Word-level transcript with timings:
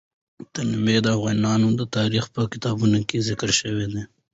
تنوع 0.53 0.99
د 1.03 1.07
افغان 1.17 1.37
تاریخ 1.97 2.25
په 2.35 2.41
کتابونو 2.51 2.97
کې 3.09 3.25
ذکر 3.29 3.49
شوی 3.59 3.85
دي. 3.93 4.03